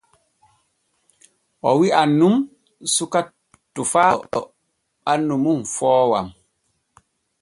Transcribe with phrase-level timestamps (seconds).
[1.67, 2.35] O wi’an nun
[2.93, 3.19] suka
[3.73, 4.39] tofaaɗo
[5.03, 6.27] ɓannu mum foowan.